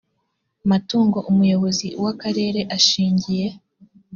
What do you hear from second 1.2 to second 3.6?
umuyobozi w akarere ashingiye